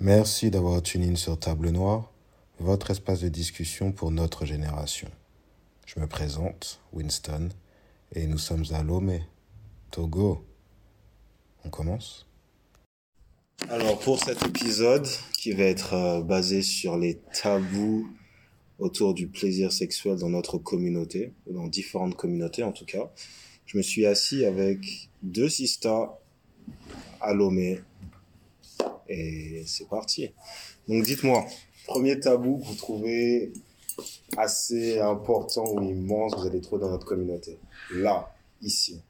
[0.00, 2.12] Merci d'avoir tuné sur Table Noire,
[2.60, 5.08] votre espace de discussion pour notre génération.
[5.86, 7.48] Je me présente, Winston,
[8.14, 9.22] et nous sommes à Lomé,
[9.90, 10.46] Togo.
[11.64, 12.28] On commence?
[13.68, 18.08] Alors pour cet épisode qui va être euh, basé sur les tabous
[18.78, 23.10] autour du plaisir sexuel dans notre communauté, dans différentes communautés en tout cas,
[23.66, 26.10] je me suis assis avec deux sisters
[27.20, 27.80] à Lomé
[29.08, 30.32] et c'est parti.
[30.86, 31.44] Donc dites-moi,
[31.86, 33.52] premier tabou que vous trouvez
[34.36, 37.58] assez important ou immense, vous allez trouver dans notre communauté.
[37.92, 38.32] Là,
[38.62, 39.02] ici.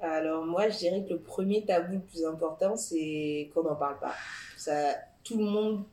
[0.00, 3.98] Alors moi, je dirais que le premier tabou le plus important, c'est qu'on n'en parle
[3.98, 4.14] pas.
[4.56, 5.84] Ça, tout le monde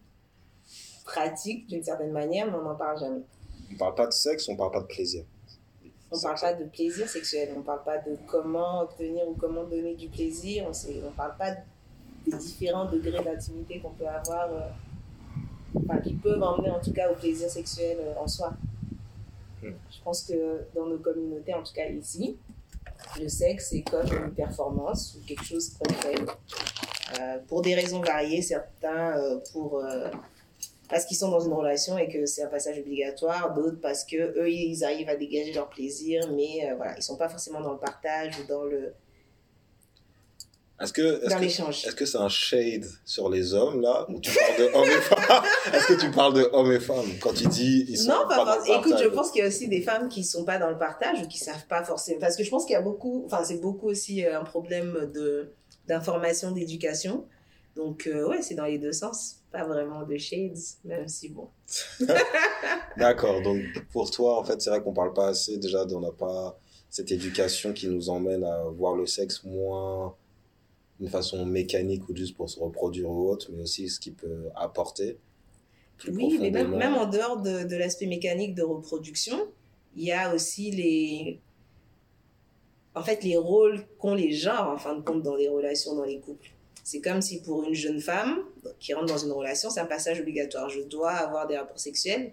[1.05, 3.21] pratique d'une certaine manière, mais on n'en parle jamais.
[3.69, 5.23] On ne parle pas de sexe, on ne parle pas de plaisir.
[6.11, 9.95] On parle pas de plaisir sexuel, on parle pas de comment obtenir ou comment donner
[9.95, 11.55] du plaisir, on ne parle pas
[12.25, 14.67] des différents degrés d'intimité qu'on peut avoir, euh,
[15.75, 18.53] enfin, qui peuvent emmener en tout cas au plaisir sexuel euh, en soi.
[19.61, 19.73] Hmm.
[19.91, 22.37] Je pense que dans nos communautés, en tout cas ici,
[23.19, 26.15] le sexe c'est comme une performance ou quelque chose qu'on fait
[27.19, 29.15] euh, pour des raisons variées, certains
[29.51, 29.81] pour
[30.89, 34.39] parce qu'ils sont dans une relation et que c'est un passage obligatoire, d'autres parce que
[34.39, 37.73] eux ils arrivent à dégager leur plaisir, mais euh, voilà, ils sont pas forcément dans
[37.73, 38.93] le partage ou dans le
[40.81, 41.85] Est-ce que est-ce dans que l'échange.
[41.85, 45.01] est-ce que c'est un shade sur les hommes là ou tu parles de hommes et
[45.01, 45.43] femmes?
[45.73, 48.43] Est-ce que tu parles de hommes et femmes quand tu dis ils sont Non, pas
[48.43, 48.79] dans le forcément.
[48.79, 51.21] Écoute, je pense qu'il y a aussi des femmes qui sont pas dans le partage
[51.21, 52.19] ou qui savent pas forcément.
[52.19, 55.09] Parce que je pense qu'il y a beaucoup, enfin, c'est beaucoup aussi euh, un problème
[55.13, 55.53] de
[55.87, 57.25] d'information, d'éducation.
[57.75, 59.37] Donc, euh, ouais, c'est dans les deux sens.
[59.51, 61.47] Pas vraiment de shades, même si bon.
[62.97, 63.41] D'accord.
[63.41, 66.59] Donc pour toi en fait c'est vrai qu'on parle pas assez déjà on n'a pas
[66.89, 70.15] cette éducation qui nous emmène à voir le sexe moins
[70.99, 74.49] d'une façon mécanique ou juste pour se reproduire ou autre, mais aussi ce qu'il peut
[74.55, 75.17] apporter.
[75.97, 79.37] plus Oui, mais même, même en dehors de, de l'aspect mécanique de reproduction,
[79.95, 81.39] il y a aussi les.
[82.93, 86.05] En fait, les rôles qu'ont les gens, en fin de compte, dans les relations, dans
[86.05, 86.49] les couples.
[86.83, 88.39] C'est comme si pour une jeune femme
[88.79, 90.69] qui rentre dans une relation, c'est un passage obligatoire.
[90.69, 92.31] Je dois avoir des rapports sexuels.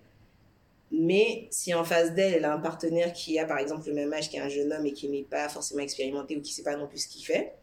[0.92, 4.12] Mais si en face d'elle, elle a un partenaire qui a par exemple le même
[4.12, 6.76] âge qu'un jeune homme et qui n'est pas forcément expérimenté ou qui ne sait pas
[6.76, 7.54] non plus ce qu'il fait,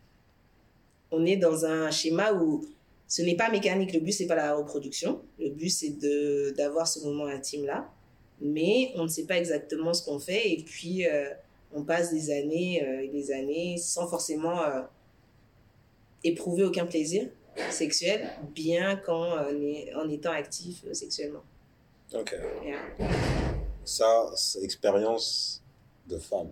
[1.11, 2.65] on est dans un schéma où
[3.07, 3.93] ce n'est pas mécanique.
[3.93, 5.21] Le but, c'est pas la reproduction.
[5.39, 7.89] Le but, c'est de d'avoir ce moment intime-là.
[8.41, 10.51] Mais on ne sait pas exactement ce qu'on fait.
[10.51, 11.29] Et puis, euh,
[11.73, 14.81] on passe des années euh, et des années sans forcément euh,
[16.23, 17.27] éprouver aucun plaisir
[17.71, 21.43] sexuel, bien qu'en en étant actif sexuellement.
[22.13, 22.33] Ok.
[22.63, 22.79] Yeah.
[23.83, 25.61] Ça, c'est expérience
[26.07, 26.51] de femme,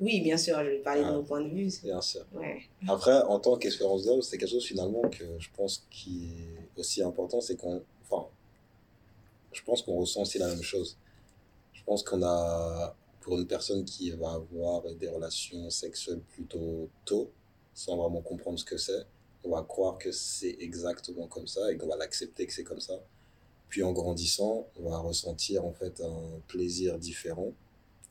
[0.00, 1.10] Oui, bien sûr, je vais parler Ah.
[1.10, 1.68] de mon point de vue.
[1.82, 2.24] bien sûr.
[2.34, 2.62] Ouais.
[2.86, 6.28] Après, en tant qu'expérience d'homme, c'est quelque chose finalement que je pense qui
[6.76, 8.26] est aussi important, c'est qu'on, enfin,
[9.52, 10.96] je pense qu'on ressent aussi la même chose.
[11.72, 17.30] Je pense qu'on a, pour une personne qui va avoir des relations sexuelles plutôt tôt,
[17.74, 19.04] sans vraiment comprendre ce que c'est,
[19.44, 22.80] on va croire que c'est exactement comme ça et qu'on va l'accepter que c'est comme
[22.80, 23.00] ça.
[23.68, 27.52] Puis en grandissant, on va ressentir en fait un plaisir différent,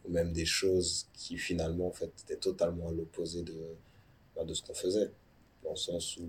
[0.08, 3.76] ou même des choses qui finalement en fait étaient totalement à l'opposé de,
[4.36, 5.12] bah, de ce qu'on faisait.
[5.64, 6.28] Dans le sens où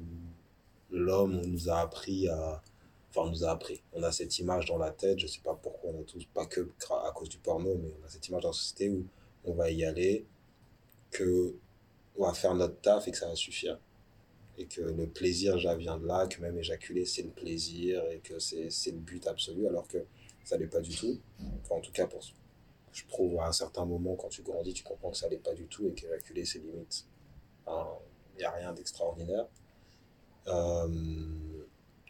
[0.91, 2.63] l'homme, on nous a appris à.
[3.11, 3.83] Enfin, on nous a appris.
[3.93, 6.47] On a cette image dans la tête, je sais pas pourquoi on a tous, pas
[6.47, 9.07] que à cause du porno, mais on a cette image dans la société où
[9.45, 10.27] on va y aller,
[11.11, 11.55] que
[12.17, 13.79] on va faire notre taf et que ça va suffire.
[14.59, 18.19] Et que le plaisir déjà vient de là, que même éjaculer c'est le plaisir et
[18.19, 19.99] que c'est c'est le but absolu, alors que
[20.45, 21.21] ça l'est pas du tout.
[21.63, 22.21] Enfin, en tout cas, pour,
[22.99, 25.55] je trouve à un certain moment, quand tu grandis, tu comprends que ça l'est pas
[25.55, 27.07] du tout et qu'éjaculer c'est limite.
[27.65, 27.89] Enfin,
[28.35, 29.47] il n'y a rien d'extraordinaire.
[30.49, 30.89] Euh,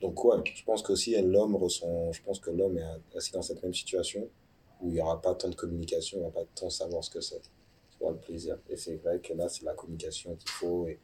[0.00, 3.62] donc ouais, je pense qu'aussi l'homme ressent, je pense que l'homme est assis dans cette
[3.62, 4.28] même situation
[4.80, 7.10] où il n'y aura pas tant de communication, il n'y aura pas tant savoir ce
[7.10, 7.40] que c'est,
[7.90, 8.58] tu vois, le plaisir.
[8.70, 10.98] Et c'est vrai que là, c'est la communication qu'il faut et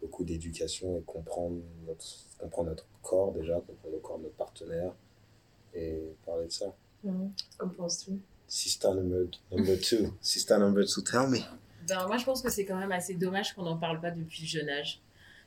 [0.00, 2.06] beaucoup d'éducation et comprendre notre,
[2.38, 4.92] comprendre notre corps déjà, comprendre le corps de notre partenaire
[5.72, 6.74] et parler de ça.
[7.58, 8.20] Qu'en penses-tu?
[8.52, 11.38] Sister number, number two, sister number two, tell me.
[11.86, 14.42] Ben, moi, je pense que c'est quand même assez dommage qu'on n'en parle pas depuis
[14.42, 15.00] le jeune âge.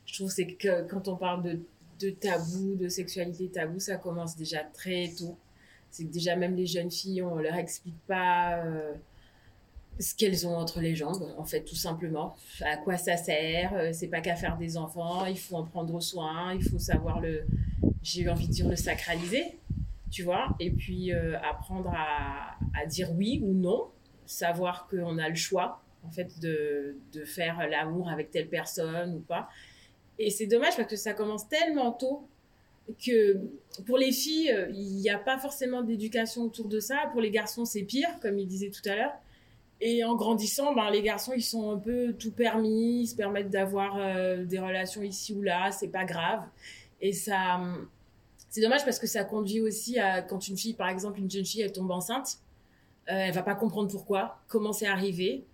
[0.06, 1.58] Je trouve que quand on parle de,
[2.00, 5.36] de tabou, de sexualité tabou, ça commence déjà très tôt.
[5.90, 8.94] C'est que déjà, même les jeunes filles, on leur explique pas euh,
[10.00, 12.34] ce qu'elles ont entre les jambes, en fait, tout simplement.
[12.62, 16.00] À quoi ça sert euh, C'est pas qu'à faire des enfants, il faut en prendre
[16.00, 17.44] soin, il faut savoir le,
[18.02, 19.58] j'ai envie de dire, le sacraliser,
[20.14, 20.46] tu vois.
[20.60, 23.90] Et puis, euh, apprendre à, dire oui ou non,
[24.26, 29.20] savoir qu'on a le choix en fait de, de faire l'amour avec telle personne ou
[29.20, 29.48] pas.
[30.18, 32.28] Et c'est dommage parce que ça commence tellement tôt
[33.04, 33.40] que
[33.86, 37.08] pour les filles, il n'y a pas forcément d'éducation autour de ça.
[37.10, 39.14] Pour les garçons, c'est pire, comme il disait tout à l'heure.
[39.80, 43.50] Et en grandissant, ben, les garçons, ils sont un peu tout permis, ils se permettent
[43.50, 46.42] d'avoir euh, des relations ici ou là, c'est pas grave.
[47.00, 47.60] Et ça,
[48.54, 51.44] c'est dommage parce que ça conduit aussi à, quand une fille, par exemple, une jeune
[51.44, 52.38] fille, elle tombe enceinte,
[53.08, 55.44] euh, elle va pas comprendre pourquoi, comment c'est arrivé.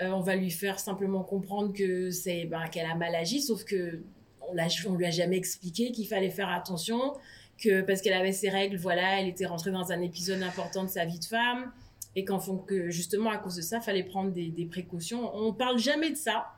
[0.00, 3.62] Euh, on va lui faire simplement comprendre que c'est ben, qu'elle a mal agi, sauf
[3.62, 4.00] que
[4.40, 4.56] on,
[4.88, 7.14] on lui a jamais expliqué qu'il fallait faire attention,
[7.58, 10.88] que parce qu'elle avait ses règles, voilà, elle était rentrée dans un épisode important de
[10.88, 11.70] sa vie de femme,
[12.16, 15.30] et qu'en font que justement à cause de ça, fallait prendre des, des précautions.
[15.32, 16.48] On parle jamais de ça.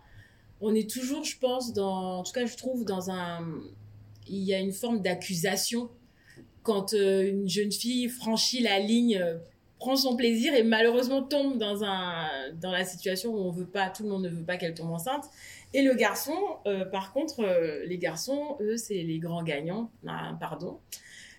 [0.62, 3.46] On est toujours, je pense, dans, en tout cas, je trouve, dans un,
[4.30, 5.90] il y a une forme d'accusation
[6.62, 9.38] quand euh, une jeune fille franchit la ligne euh,
[9.78, 12.28] prend son plaisir et malheureusement tombe dans un
[12.60, 14.90] dans la situation où on veut pas tout le monde ne veut pas qu'elle tombe
[14.90, 15.24] enceinte.
[15.72, 16.36] Et le garçon
[16.66, 17.42] euh, par contre
[17.86, 19.90] les garçons eux c'est les grands gagnants.
[20.06, 20.78] Ah, pardon.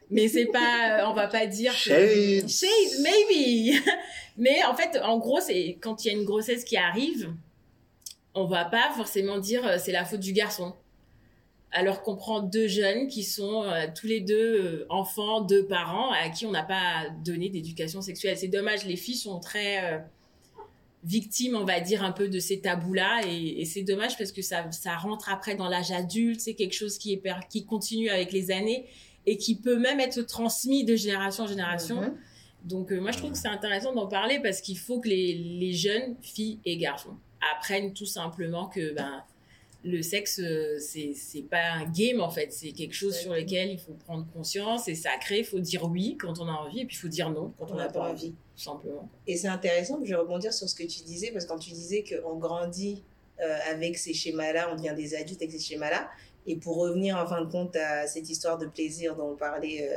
[0.09, 3.79] Mais c'est pas on va pas dire maybe.
[4.37, 7.31] Mais en fait en gros c'est quand il y a une grossesse qui arrive
[8.33, 10.73] on va pas forcément dire c'est la faute du garçon
[11.71, 16.11] alors qu'on prend deux jeunes qui sont euh, tous les deux euh, enfants, deux parents,
[16.11, 18.37] à qui on n'a pas donné d'éducation sexuelle.
[18.37, 19.99] C'est dommage, les filles sont très euh,
[21.03, 24.69] victimes, on va dire, un peu de ces tabous-là, et, c'est dommage parce que ça,
[24.71, 28.51] ça rentre après dans l'âge adulte, c'est quelque chose qui, est, qui continue avec les
[28.51, 28.85] années
[29.25, 32.01] et qui peut même être transmis de génération en génération.
[32.01, 32.17] Mhm.
[32.65, 35.73] Donc moi, je trouve que c'est intéressant d'en parler parce qu'il faut que les, les
[35.73, 37.15] jeunes, filles et garçons,
[37.55, 38.93] apprennent tout simplement que...
[38.93, 39.23] Ben,
[39.83, 43.71] le sexe, euh, c'est c'est pas un game en fait, c'est quelque chose sur lequel
[43.71, 46.85] il faut prendre conscience, c'est sacré, il faut dire oui quand on a envie, et
[46.85, 49.09] puis il faut dire non quand on n'a pas envie, tout simplement.
[49.27, 51.71] Et c'est intéressant, je vais rebondir sur ce que tu disais, parce que quand tu
[51.71, 53.03] disais qu'on grandit
[53.39, 56.09] euh, avec ces schémas-là, on devient des adultes avec ces schémas-là,
[56.45, 59.89] et pour revenir en fin de compte à cette histoire de plaisir dont on parlait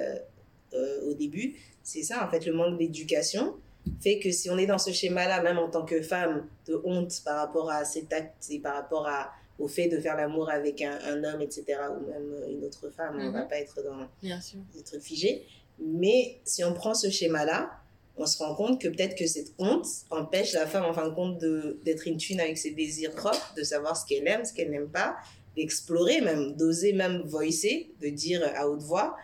[0.75, 3.55] euh, au début, c'est ça en fait, le manque d'éducation
[4.01, 7.21] fait que si on est dans ce schéma-là, même en tant que femme, de honte
[7.25, 10.83] par rapport à cet acte et par rapport à au fait de faire l'amour avec
[10.83, 13.17] un, un, homme, etc., ou même une autre femme.
[13.21, 13.49] On ne va Mhm.
[13.49, 14.59] pas être dans Bien sûr.
[14.75, 15.43] des trucs figés.
[15.79, 17.71] Mais si on prend ce schéma-là,
[18.17, 21.15] on se rend compte que peut-être que cette honte empêche la femme, en fin de
[21.15, 21.39] compte,
[21.85, 24.89] d'être in tune avec ses désirs propres, de savoir ce qu'elle aime, ce qu'elle n'aime
[24.89, 25.17] pas,
[25.57, 29.17] d'explorer même, d'oser même voicer, de dire à haute voix,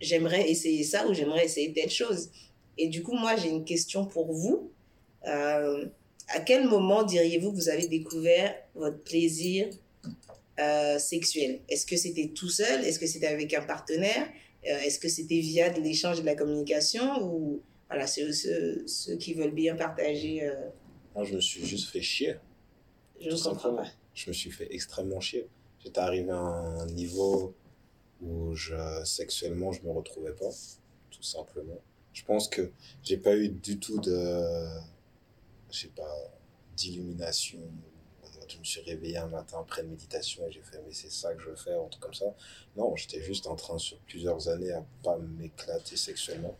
[0.00, 2.30] j'aimerais essayer ça ou j'aimerais essayer telle chose.
[2.78, 4.70] Et du coup, moi, j'ai une question pour vous.
[5.28, 5.86] Euh,
[6.28, 9.68] à quel moment diriez-vous que vous avez découvert votre plaisir
[10.58, 11.60] euh, sexuel?
[11.68, 12.84] Est-ce que c'était tout seul?
[12.84, 14.26] Est-ce que c'était avec un partenaire?
[14.66, 17.22] Euh, Est-ce que c'était via de l'échange et de la communication?
[17.22, 20.54] Ou voilà, ceux, ceux, ceux qui veulent bien partager, euh,
[21.14, 22.36] Moi, je me suis juste fait chier.
[23.20, 23.86] je ne comprends pas.
[24.14, 25.46] Je me suis fait extrêmement chier.
[25.82, 27.54] J'étais arrivé à un niveau
[28.20, 30.50] où je, sexuellement, je me retrouvais pas,
[31.10, 31.80] tout simplement.
[32.12, 32.70] Je pense que
[33.02, 34.68] j'ai pas eu du tout de,
[35.72, 36.32] je sais pas,
[36.76, 37.58] d'illumination.
[38.48, 41.32] Je me suis réveillé un matin après une méditation et j'ai fait, mais c'est ça
[41.32, 42.34] que je veux faire, un truc comme ça.
[42.76, 46.56] Non, j'étais juste en train, sur plusieurs années, à pas m'éclater sexuellement.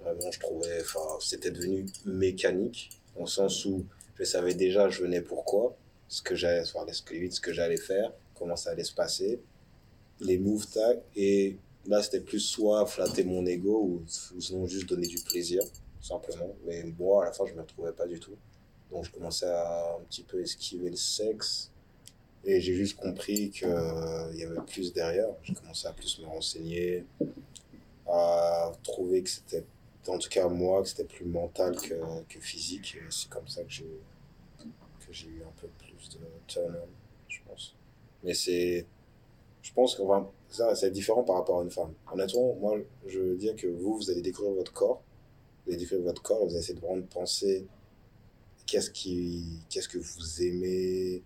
[0.00, 3.84] Vraiment, je trouvais, enfin, c'était devenu mécanique, le sens où
[4.18, 5.76] je savais déjà, je venais pourquoi,
[6.08, 9.42] ce que j'allais, enfin, ce que, j'allais faire, comment ça allait se passer,
[10.20, 14.04] les moves tag, et là, c'était plus soit flatter mon ego ou,
[14.36, 15.62] ou sinon juste donner du plaisir,
[16.00, 16.54] simplement.
[16.66, 18.36] Mais moi, à la fin, je me retrouvais pas du tout.
[18.90, 21.70] Donc, je commençais à un petit peu esquiver le sexe.
[22.44, 25.28] Et j'ai juste compris qu'il y avait plus derrière.
[25.42, 27.04] J'ai commencé à plus me renseigner,
[28.08, 29.64] à trouver que c'était,
[30.06, 31.94] en tout cas moi, que c'était plus mental que,
[32.28, 32.96] que physique.
[32.96, 34.00] Et c'est comme ça que j'ai,
[34.58, 36.88] que j'ai eu un peu plus de turn on,
[37.28, 37.76] je pense.
[38.24, 38.86] Mais c'est,
[39.62, 41.92] je pense que enfin, ça, c'est différent par rapport à une femme.
[42.10, 45.02] Honnêtement, moi, je veux dire que vous, vous allez découvrir votre corps.
[45.66, 47.66] Vous découvrir votre corps vous allez essayer de vraiment penser
[48.66, 51.22] qu'est-ce qui, qu'est-ce que vous aimez,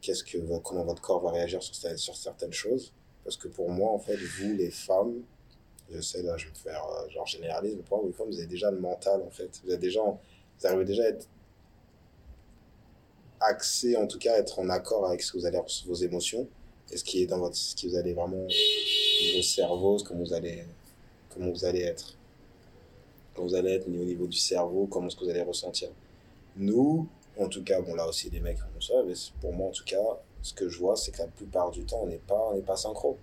[0.00, 2.92] qu'est-ce que, comment votre corps va réagir sur, sur certaines choses.
[3.24, 5.22] Parce que pour moi, en fait, vous, les femmes,
[5.90, 8.28] je sais, là, je vais me faire, euh, genre, généralise, mais pour vous, les femmes,
[8.28, 9.60] vous avez déjà le mental, en fait.
[9.64, 11.28] Vous êtes déjà, vous arrivez déjà à être
[13.40, 16.48] axé, en tout cas, à être en accord avec ce que vous allez, vos émotions,
[16.92, 20.32] et ce qui est dans votre, ce qui vous allez vraiment, vos cerveaux, comment vous
[20.32, 20.64] allez,
[21.34, 22.16] comment vous allez être.
[23.36, 25.90] Comment vous allez être au niveau du cerveau, comment est-ce que vous allez ressentir.
[26.56, 27.06] Nous,
[27.38, 29.12] en tout cas, bon là aussi les mecs font ça, mais
[29.42, 30.00] pour moi en tout cas,
[30.42, 33.18] ce que je vois, c'est que la plupart du temps, on n'est pas, pas synchro.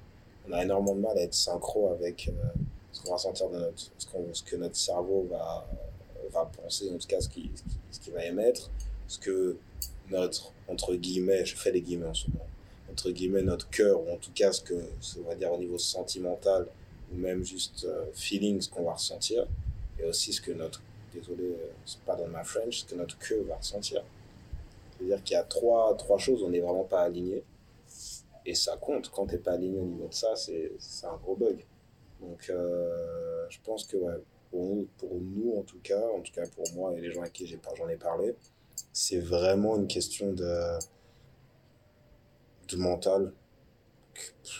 [0.47, 2.47] On a énormément de mal à être synchro avec euh,
[2.91, 5.65] ce qu'on va sentir de notre, ce, qu'on- ce que notre cerveau va,
[6.31, 7.49] va penser, en tout cas ce qu'il
[7.91, 8.69] ce qui, va émettre,
[9.07, 9.57] ce que
[10.11, 12.45] notre, entre guillemets, je fais des guillemets en ce moment,
[12.91, 14.73] entre guillemets, notre cœur, ou en tout cas ce que,
[15.19, 16.67] on va dire au niveau sentimental,
[17.13, 19.47] ou même juste euh, feeling, ce qu'on va ressentir,
[20.03, 20.81] et aussi ce que notre,
[21.13, 24.03] désolé, euh, dans ma French, ce que notre queue va ressentir.
[24.97, 27.43] C'est-à-dire qu'il y a trois, trois choses, on n'est vraiment pas aligné.
[28.45, 29.09] Et ça compte.
[29.09, 30.71] Quand tu n'es pas aligné au niveau de ça, c'est
[31.05, 31.65] un gros bug.
[32.21, 34.13] Donc, euh, je pense que ouais,
[34.51, 37.47] pour, nous, en tout cas, en tout cas pour moi et les gens à qui
[37.47, 38.35] j'en ai, parlé,
[38.91, 40.79] c'est vraiment une question de,
[42.69, 43.33] de mental,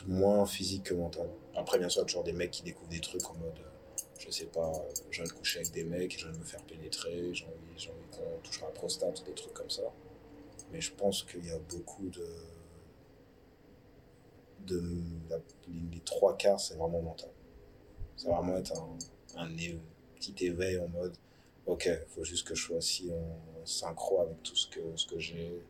[0.07, 1.29] moins physique que mental.
[1.55, 3.59] Après, bien sûr, toujours des mecs qui découvrent des trucs en mode,
[4.25, 4.71] je sais pas,
[5.11, 7.89] j'ai envie de coucher avec des mecs, j'ai envie de me faire pénétrer, j'ai envie,
[7.89, 9.83] envie qu'on touche la prostate, des trucs comme ça.
[10.71, 12.27] Mais je pense qu'il y a beaucoup de.
[14.67, 14.81] de
[15.91, 17.29] les trois quarts, c'est vraiment mental.
[18.15, 18.97] Ça va vraiment être un,
[19.43, 19.49] un
[20.15, 21.17] petit éveil en mode
[21.65, 25.07] ok, il faut juste que je sois aussi en synchro avec tout ce que, ce
[25.07, 25.61] que j'ai,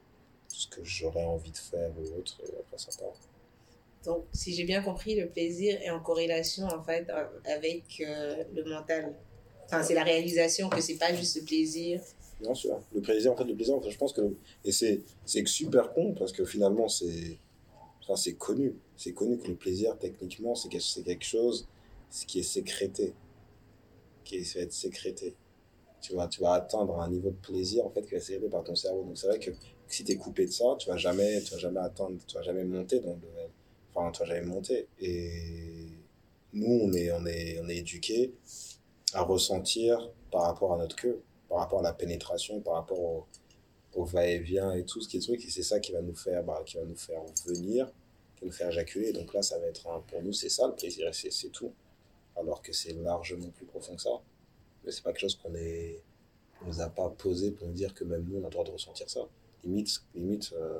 [0.49, 3.13] tout ce que j'aurais envie de faire ou autre, et après ça part.
[4.05, 7.07] Donc, si j'ai bien compris, le plaisir est en corrélation en fait
[7.45, 9.15] avec euh, le mental.
[9.65, 12.01] Enfin, c'est la réalisation que c'est pas juste le plaisir
[12.43, 12.81] Bien sûr.
[12.93, 14.35] Le plaisir, en fait, le plaisir, je pense que.
[14.65, 15.01] Et c'est
[15.45, 17.39] super con parce que finalement, c'est.
[18.01, 18.75] Enfin, c'est connu.
[18.97, 21.67] C'est connu que le plaisir, techniquement, c'est quelque chose
[22.27, 23.13] qui est sécrété.
[24.25, 25.35] Qui va être sécrété.
[26.01, 28.63] Tu vas, tu vas atteindre un niveau de plaisir, en fait, qui est sécrété par
[28.63, 29.03] ton cerveau.
[29.03, 29.51] Donc, c'est vrai que
[29.87, 32.41] si tu es coupé de ça, tu vas jamais, tu vas jamais atteindre, tu vas
[32.41, 33.19] jamais monter dans le
[33.93, 34.87] Enfin, tu vas jamais monter.
[34.99, 35.89] Et
[36.53, 38.33] nous, on est, on est, on est éduqués
[39.13, 41.21] à ressentir par rapport à notre queue
[41.53, 45.45] par rapport à la pénétration, par rapport au, va-et-vient et tout ce qui est truc.
[45.45, 47.91] Et c'est ça qui va nous faire, bah, qui va nous faire venir,
[48.35, 49.13] qui va nous faire éjaculer.
[49.13, 51.71] Donc là, ça va être pour nous, c'est ça le plaisir, c'est tout.
[52.35, 54.19] Alors que c'est largement plus profond que ça.
[54.83, 56.01] Mais c'est pas quelque chose qu'on est,
[56.65, 58.71] nous a pas posé pour nous dire que même nous, on a le droit de
[58.71, 59.21] ressentir ça.
[59.63, 60.79] Limite, limite, euh,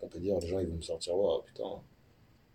[0.00, 1.80] on peut dire, les gens, ils vont me sortir, oh putain,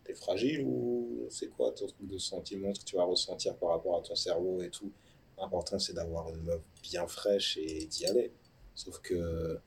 [0.07, 3.97] t'es fragile ou c'est quoi ton truc de sentiment que tu vas ressentir par rapport
[3.97, 4.91] à ton cerveau et tout?
[5.37, 8.31] L'important, c'est d'avoir une meuf bien fraîche et d'y aller.
[8.73, 9.59] Sauf que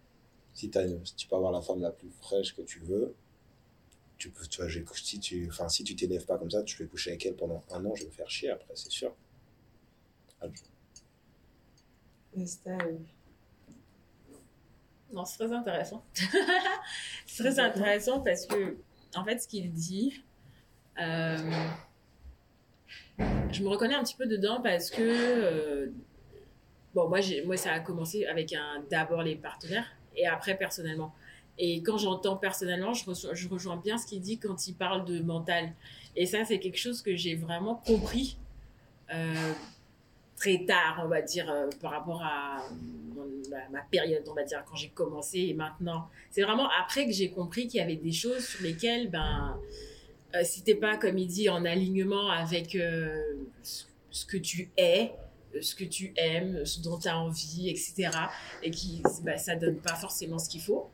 [0.54, 3.14] si, as tu peux avoir la femme la plus fraîche que tu veux,
[4.18, 6.88] tu peux, tu vois, si tu, enfin, si tu t'élèves pas comme ça, tu vais
[6.88, 9.14] coucher avec elle pendant un an, je vais me faire chier après, c'est sûr.
[15.12, 16.04] Non, c'est très intéressant.
[17.26, 18.76] c'est très intéressant parce que,
[19.14, 20.22] en fait, ce qu'il dit,
[21.00, 21.36] euh,
[23.50, 25.86] je me reconnais un petit peu dedans parce que, euh,
[26.94, 31.14] bon, moi, moi, ça a commencé avec un d'abord les partenaires et après personnellement.
[31.58, 35.20] Et quand j'entends personnellement, je, je rejoins bien ce qu'il dit quand il parle de
[35.20, 35.72] mental.
[36.16, 38.38] Et ça, c'est quelque chose que j'ai vraiment compris
[39.12, 39.52] euh,
[40.36, 41.52] très tard, on va dire,
[41.82, 42.64] par rapport à
[43.70, 46.08] ma, période, on va dire, quand j'ai commencé et maintenant.
[46.30, 49.58] C'est vraiment après que j'ai compris qu'il y avait des choses sur lesquelles, ben,
[50.34, 53.20] euh, si t'es pas, comme il dit, en alignement avec euh,
[53.62, 55.12] ce que tu es,
[55.54, 58.10] euh, ce que tu aimes, ce dont tu as envie, etc.,
[58.62, 60.88] et qui, bah, ça donne pas forcément ce qu'il faut.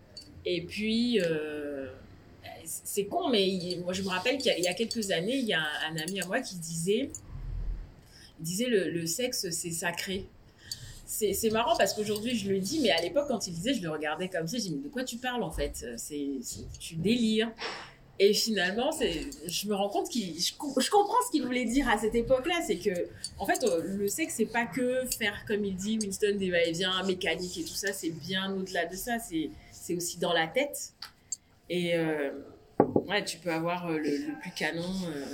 [0.45, 1.19] Et puis,
[2.65, 5.63] c'est con, mais moi je me rappelle qu'il y, a quelques années, il y a
[5.89, 7.11] un, ami à moi qui disait,
[8.39, 10.27] il disait le, le sexe c'est sacré.
[11.05, 13.91] C'est marrant parce qu'aujourd'hui je le dis, mais à l'époque quand il disait, je le
[13.91, 15.85] regardais comme ça, je dis mais de quoi tu parles en fait?
[15.97, 16.39] C'est
[16.79, 17.51] tu délires.
[18.19, 20.53] Et finalement, je me rends compte que je,
[20.91, 23.09] comprends ce qu'il voulait dire à cette époque-là, c'est que,
[23.39, 27.03] en fait, euh, le sexe, c'est pas que faire, comme il dit, Winston, des va-et-vient,
[27.03, 30.95] mécanique et tout ça, c'est bien au-delà de ça, c'est aussi dans la tête.
[31.69, 32.31] Et euh,
[32.79, 34.89] ouais, tu peux avoir euh, le, plus canon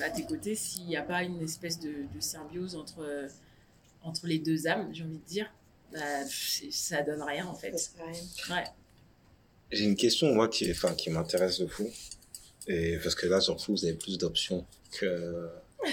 [0.05, 3.29] à tes côtés s'il n'y a pas une espèce de, symbiose entre,
[4.03, 5.53] entre les deux âmes, j'ai envie de dire.
[5.93, 5.99] Bah,
[6.71, 7.93] ça donne rien, en fait.
[8.51, 8.65] Ouais.
[9.71, 11.89] J'ai une question, moi, qui, enfin, qui m'intéresse de fou.
[12.69, 15.49] Et parce que là, surtout, vous avez plus d'options que.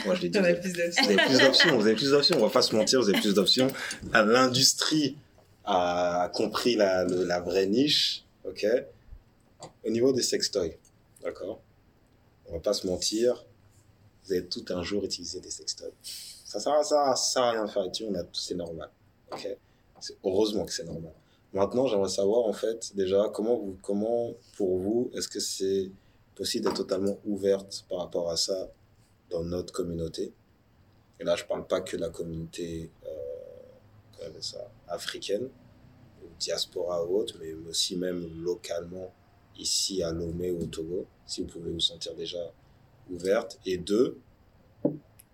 [0.05, 0.37] Moi, je l'ai dit.
[0.37, 1.77] Vous avez plus d'options.
[1.77, 2.37] Vous avez plus d'options.
[2.37, 3.67] On va pas se mentir, vous avez plus d'options.
[4.13, 5.17] L'industrie
[5.65, 8.23] a compris la, la vraie niche.
[8.45, 8.65] OK
[9.85, 10.77] Au niveau des sextoys.
[11.23, 11.61] D'accord
[12.47, 13.45] On va pas se mentir.
[14.25, 15.91] Vous avez tout un jour utilisé des sextoys.
[16.03, 17.83] Ça sert à, ça, sert à rien faire.
[17.83, 18.89] On a c'est normal.
[19.31, 19.47] OK
[20.23, 21.11] Heureusement que c'est normal.
[21.51, 25.89] Maintenant, j'aimerais savoir, en fait, déjà, comment, vous, comment pour vous, est-ce que c'est
[26.39, 28.71] aussi d'être totalement ouverte par rapport à ça
[29.29, 30.33] dans notre communauté.
[31.19, 35.49] Et là, je parle pas que la communauté euh, ça, africaine,
[36.39, 39.13] diaspora ou autre, mais aussi même localement
[39.57, 42.53] ici à Lomé ou au Togo, si vous pouvez vous sentir déjà
[43.11, 43.59] ouverte.
[43.65, 44.17] Et deux,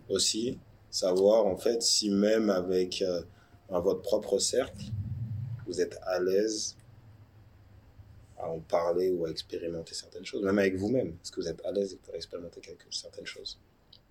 [0.09, 0.57] aussi,
[0.89, 3.21] savoir en fait si même avec euh,
[3.69, 4.85] votre propre cercle,
[5.67, 6.75] vous êtes à l'aise
[8.37, 11.63] à en parler ou à expérimenter certaines choses, même avec vous-même Est-ce que vous êtes
[11.65, 13.59] à l'aise pour expérimenter quelque, certaines choses?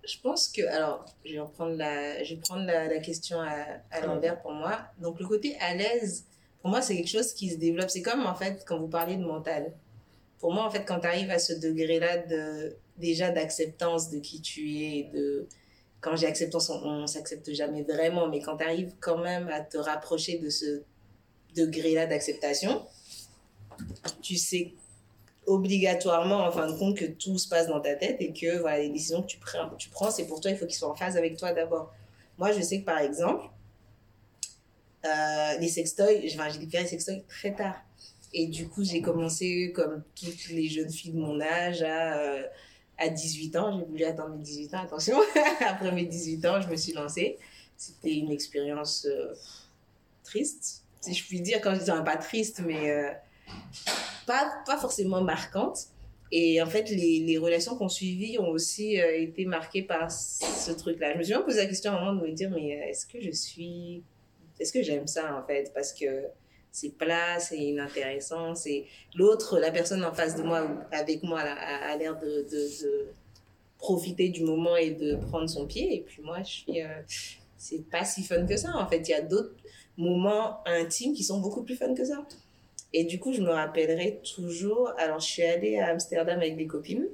[0.03, 3.65] Je pense que, alors, je vais reprendre la, je vais prendre la, la question à,
[3.91, 4.79] à l'envers pour moi.
[4.99, 6.25] Donc, le côté à l'aise,
[6.61, 7.89] pour moi, c'est quelque chose qui se développe.
[7.89, 9.73] C'est comme, en fait, quand vous parlez de mental.
[10.39, 14.41] Pour moi, en fait, quand tu arrives à ce degré-là de, déjà d'acceptance de qui
[14.41, 15.47] tu es, de,
[16.01, 19.61] quand j'ai acceptance, on, on s'accepte jamais vraiment, mais quand tu arrives quand même à
[19.61, 20.83] te rapprocher de ce
[21.55, 22.85] degré-là d'acceptation,
[24.21, 24.73] tu sais
[25.47, 28.79] obligatoirement, en fin de compte, que tout se passe dans ta tête et que voilà,
[28.79, 31.37] les décisions que tu prends, c'est pour toi, il faut qu'ils soient en phase avec
[31.37, 31.93] toi d'abord.
[32.37, 33.45] Moi, je sais que par exemple,
[35.05, 37.79] euh, les sextoys, j'ai découvert les sextoys très tard.
[38.33, 42.43] Et du coup, j'ai commencé, comme toutes les jeunes filles de mon âge, à, euh,
[42.97, 43.79] à 18 ans.
[43.79, 45.17] J'ai voulu attendre mes 18 ans, attention.
[45.65, 47.37] Après mes 18 ans, je me suis lancée.
[47.77, 49.33] C'était une expérience euh,
[50.23, 51.61] triste, si je puis dire.
[51.61, 53.11] Quand je dis pas triste, mais euh,
[54.25, 55.87] pas, pas forcément marquante.
[56.31, 60.71] Et en fait, les, les relations qu'on suivit ont aussi euh, été marquées par ce
[60.71, 61.13] truc-là.
[61.13, 63.05] Je me suis même posé la question à moment de me dire, mais euh, est-ce
[63.05, 64.03] que je suis...
[64.59, 65.71] Est-ce que j'aime ça, en fait?
[65.73, 66.23] Parce que
[66.71, 68.85] c'est plat, c'est inintéressant, c'est...
[69.13, 73.07] L'autre, la personne en face de moi, avec moi, là, a, l'air de, de, de
[73.77, 75.95] profiter du moment et de prendre son pied.
[75.95, 76.81] Et puis moi, je suis...
[76.81, 77.01] euh,
[77.57, 79.07] c'est pas si fun que ça, en fait.
[79.07, 79.55] Il y a d'autres
[79.97, 82.25] moments intimes qui sont beaucoup plus fun que ça.
[82.93, 84.93] Et du coup, je me rappellerai toujours.
[84.97, 87.07] Alors, je suis allée à Amsterdam avec des copines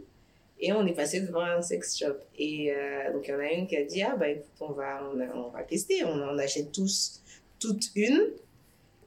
[0.61, 2.17] et on est passé devant un sex shop.
[2.37, 4.71] Et euh, donc, il y en a une qui a dit Ah, bah écoute, on
[4.71, 6.05] va, on, va tester.
[6.05, 7.21] On en achète tous,
[7.59, 8.21] toutes une.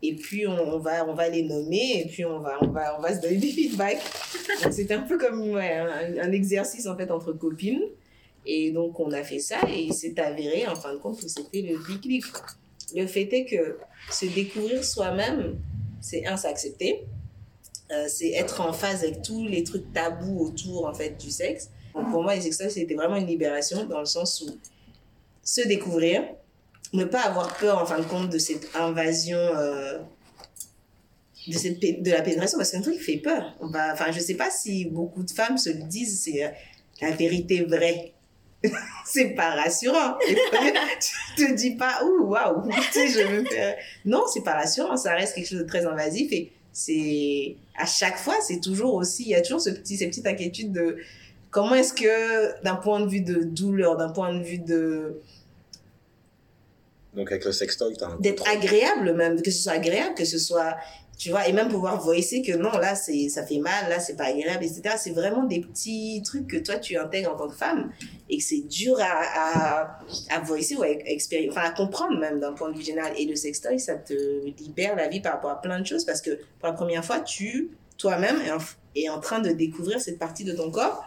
[0.02, 3.00] Et puis, on, va, on va les nommer et puis on va, on va, on
[3.00, 4.02] va se donner des feedbacks.
[4.62, 7.85] Donc, c'était un peu comme ouais, un, exercice en fait entre copines.
[8.44, 11.28] Et donc, on a fait ça et il s'est avéré en fin de compte que
[11.28, 12.25] c'était le déclic.
[12.94, 13.78] Le fait est que
[14.11, 15.56] se découvrir soi-même,
[16.04, 17.06] c'est un, s'accepter,
[17.90, 21.70] euh, c'est être en phase avec tous les trucs tabous autour en fait du sexe.
[21.92, 24.58] Pour moi, les sextoys, c'était vraiment une libération dans le sens où
[25.42, 26.25] se découvrir,
[26.92, 29.98] ne pas avoir peur en fin de compte de cette invasion, euh,
[31.46, 33.57] de, cette, de la pénétration, parce qu'un truc fait peur.
[33.61, 36.48] On va, enfin, je sais pas si beaucoup de femmes se le disent, c'est euh,
[37.00, 38.13] la vérité vraie.
[39.05, 40.16] c'est pas rassurant.
[41.37, 43.77] Tu te dis pas, ouh, waouh, tu sais, je veux faire.
[44.05, 48.18] Non, c'est pas rassurant, ça reste quelque chose de très invasif et c'est à chaque
[48.18, 50.96] fois, c'est toujours aussi, il y a toujours ce petit, ces petites inquiétudes de
[51.50, 55.20] comment est-ce que, d'un point de vue de douleur, d'un point de vue de
[57.14, 60.38] Donc, avec le sextoy, t'as un d'être agréable même, que ce soit agréable, que ce
[60.38, 60.77] soit,
[61.16, 64.16] tu vois, et même pouvoir voicer que non, là, c'est, ça fait mal, là, c'est
[64.16, 64.96] pas agréable, etc.
[64.98, 67.92] C'est vraiment des petits trucs que toi, tu intègres en tant que femme
[68.29, 69.98] et que c'est dur à,
[70.31, 70.88] à, voicer ou à,
[71.50, 73.12] enfin, à comprendre même d'un point de vue général.
[73.16, 74.14] Et le sextoy, ça te
[74.59, 77.20] libère la vie par rapport à plein de choses parce que pour la première fois,
[77.20, 78.40] tu, toi-même,
[78.96, 81.07] es en train de découvrir cette partie de ton corps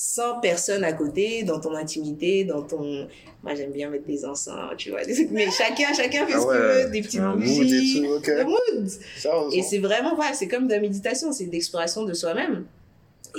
[0.00, 3.08] sans personne à côté, dans ton intimité, dans ton...
[3.42, 5.04] Moi, j'aime bien mettre des encens, tu vois.
[5.04, 7.98] des trucs, Mais chacun, chacun fait Ah ce qu'il veut, des petites mood bougies.
[7.98, 8.26] et tout, ok.
[8.28, 8.88] Le mood.
[9.16, 12.64] Ça, Et c'est vraiment, voilà, c'est comme de la méditation, c'est d'exploration de soi-même.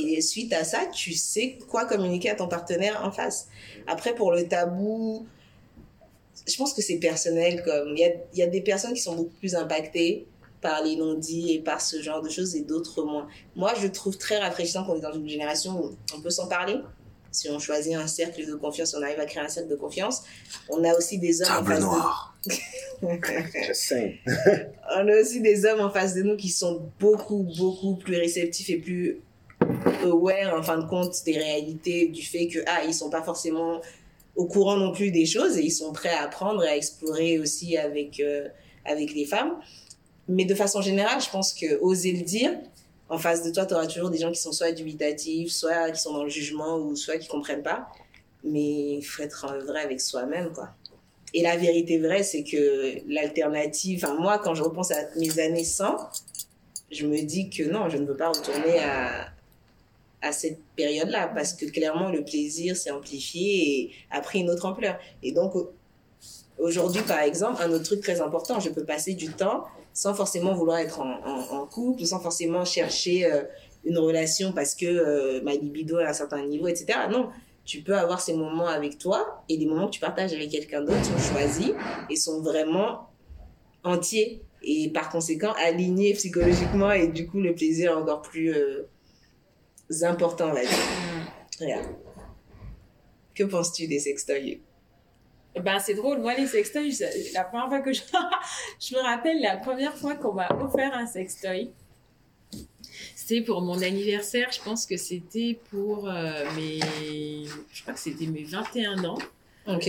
[0.05, 3.47] Et suite à ça, tu sais quoi communiquer à ton partenaire en face.
[3.87, 5.25] Après, pour le tabou,
[6.45, 7.63] je pense que c'est personnel.
[7.63, 10.27] Comme il y a, il y a des personnes qui sont beaucoup plus impactées
[10.61, 13.27] par les non-dits et par ce genre de choses et d'autres moins.
[13.55, 16.75] Moi, je trouve très rafraîchissant qu'on est dans une génération où on peut s'en parler.
[17.31, 20.23] Si on choisit un cercle de confiance, on arrive à créer un cercle de confiance.
[20.69, 22.35] On a aussi des hommes en Table face de noire.
[22.47, 24.19] Je sais.
[24.95, 28.69] on a aussi des hommes en face de nous qui sont beaucoup, beaucoup plus réceptifs
[28.69, 29.21] et plus
[30.03, 33.79] aware, en fin de compte, des réalités, du fait que, ah, ils sont pas forcément
[34.35, 37.39] au courant non plus des choses et ils sont prêts à apprendre et à explorer
[37.39, 38.47] aussi avec, euh,
[38.85, 39.59] avec les femmes.
[40.29, 42.51] Mais de façon générale, je pense que oser le dire,
[43.09, 45.99] en face de toi, tu auras toujours des gens qui sont soit dubitatifs, soit qui
[45.99, 47.87] sont dans le jugement ou soit qui comprennent pas.
[48.43, 50.69] Mais il faut être vrai avec soi-même, quoi.
[51.33, 55.63] Et la vérité vraie, c'est que l'alternative, enfin, moi, quand je repense à mes années
[55.63, 55.95] sans,
[56.91, 59.27] je me dis que non, je ne veux pas retourner à,
[60.21, 64.65] à cette période-là parce que clairement, le plaisir s'est amplifié et a pris une autre
[64.65, 64.97] ampleur.
[65.21, 65.71] Et donc, au-
[66.57, 69.65] aujourd'hui, par exemple, un autre truc très important, je peux passer du temps
[69.99, 73.43] sans forcément vouloir être en, en, en couple, sans forcément chercher euh,
[73.83, 76.99] une relation parce que euh, ma libido est à un certain niveau, etc.
[77.11, 77.27] Non,
[77.65, 80.83] tu peux avoir ces moments avec toi et des moments que tu partages avec quelqu'un
[80.83, 81.71] d'autre sont choisis
[82.09, 83.09] et sont vraiment
[83.83, 88.87] entiers et par conséquent alignés psychologiquement et du coup le plaisir est encore plus euh,
[90.03, 90.69] important, on va dire.
[91.59, 91.87] Regarde.
[93.35, 94.61] Que penses-tu des sextoys
[95.63, 96.19] Ben, c'est drôle.
[96.19, 96.91] Moi, les sextoys,
[97.33, 98.01] la première fois que je...
[98.79, 101.71] je me rappelle la première fois qu'on m'a offert un sextoy.
[103.15, 106.79] C'était pour mon anniversaire, je pense que c'était pour euh, mes.
[107.71, 109.17] Je crois que c'était mes 21 ans.
[109.67, 109.87] Ok.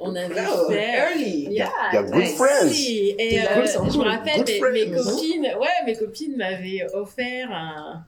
[0.00, 0.96] On avait Wow, fait.
[0.96, 1.46] early.
[1.52, 2.34] Yeah, Yeah, good nice.
[2.34, 2.72] friends.
[2.72, 8.04] Et euh, je me rappelle, mes, mes copines, ouais, mes copines m'avaient offert un,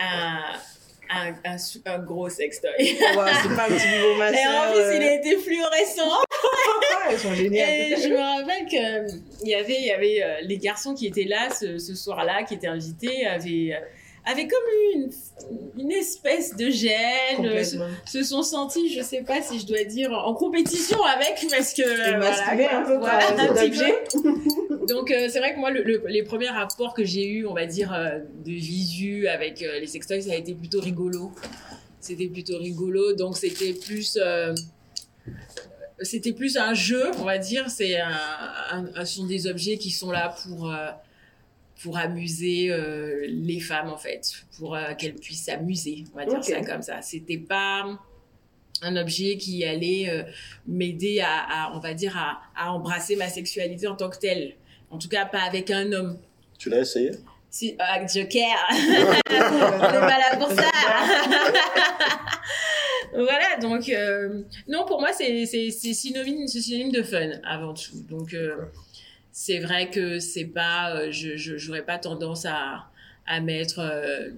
[0.00, 2.70] un, un, un, gros sextoy.
[2.78, 4.72] Et Wow, c'est pas un petit niveau en master.
[4.72, 6.22] plus, euh, il a été fluorescent.
[7.10, 7.52] Ils sont géniaux.
[7.56, 11.48] Et je me rappelle qu'il y avait, y avait euh, les garçons qui étaient là
[11.54, 13.78] ce, ce soir-là, qui étaient invités, avaient,
[14.24, 15.10] avaient comme eu une,
[15.80, 17.42] une espèce de gêne,
[18.06, 21.82] se, sont sentis, je sais pas si je dois dire, en compétition avec, parce que...
[21.82, 23.70] euh, voilà, un peu voilà, par un petit
[24.20, 24.86] peu.
[24.86, 27.54] Donc euh, c'est vrai que moi, le- le- les premiers rapports que j'ai eus, on
[27.54, 31.30] va dire, euh, de visu avec euh, les sextoys, ça a été plutôt rigolo.
[32.00, 34.18] C'était plutôt rigolo, donc c'était plus...
[36.02, 37.68] c'était plus un jeu, on va dire.
[37.70, 38.08] C'est un,
[38.70, 40.88] un- un- ce sont des objets qui sont là pour euh,
[41.82, 46.04] pour amuser euh, les femmes en fait, pour euh, qu'elles puissent s'amuser.
[46.12, 47.02] On va dire ça comme ça.
[47.02, 47.84] C'était pas
[48.82, 50.22] un objet qui allait euh,
[50.66, 54.54] m'aider à, à, on va dire, à, à embrasser ma sexualité en tant que telle.
[54.90, 56.18] En tout cas, pas avec un homme.
[56.58, 57.10] Tu l'as essayé?
[57.50, 60.70] Si, ah, Joker, on n'est pas là pour ça.
[63.14, 68.02] voilà, donc euh, non, pour moi, c'est synonyme, synonyme de fun avant tout.
[68.08, 68.56] Donc euh,
[69.32, 72.86] c'est vrai que c'est pas, euh, je j'aurais pas tendance à
[73.26, 74.30] à mettre euh,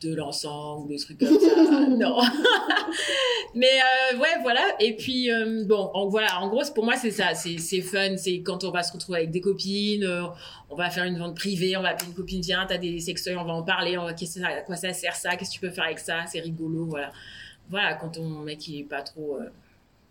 [0.00, 1.86] de l'encens ou des trucs comme ça.
[1.88, 2.20] non.
[3.54, 3.66] Mais
[4.12, 4.60] euh, ouais, voilà.
[4.78, 6.40] Et puis euh, bon, en, voilà.
[6.40, 7.34] En gros, pour moi, c'est ça.
[7.34, 8.16] C'est fun.
[8.16, 10.04] C'est quand on va se retrouver avec des copines.
[10.04, 10.24] euh,
[10.70, 11.76] on va faire une vente privée.
[11.76, 12.40] On va appeler une copine.
[12.42, 13.36] Viens, t'as des sextoys.
[13.36, 13.96] On va en parler.
[13.98, 15.36] On va, qu'est-ce à quoi ça sert ça?
[15.36, 16.86] Qu'est-ce que tu peux faire avec ça C'est rigolo.
[16.86, 17.12] Voilà.
[17.70, 17.94] Voilà.
[17.94, 19.36] Quand ton mec il est pas trop.
[19.40, 19.44] euh,